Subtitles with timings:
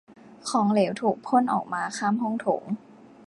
[0.49, 2.63] ของเหลวถูกพ่นออกมาข้ามห้องโถง